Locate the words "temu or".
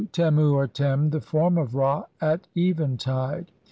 0.11-0.65